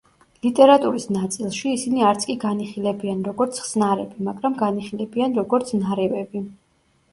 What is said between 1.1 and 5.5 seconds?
ნაწილში, ისინი არც კი განიხილებიან, როგორც ხსნარები, მაგრამ განიხილებიან,